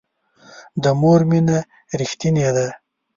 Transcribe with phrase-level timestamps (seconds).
[0.83, 1.57] د مور مینه
[1.99, 2.67] ریښتینې ده